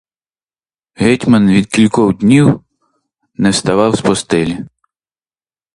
[0.95, 2.63] Гетьман від кількох днів
[3.35, 4.57] не вставав з постелі.